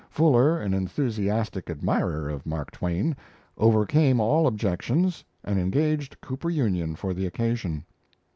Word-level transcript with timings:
Fuller, 0.09 0.59
an 0.59 0.73
enthusiastic 0.73 1.69
admirer 1.69 2.27
of 2.27 2.43
Mark 2.47 2.71
Twain, 2.71 3.15
overcame 3.55 4.19
all 4.19 4.47
objections, 4.47 5.23
and 5.43 5.59
engaged 5.59 6.19
Cooper 6.21 6.49
Union 6.49 6.95
for 6.95 7.13
the 7.13 7.27
occasion. 7.27 7.85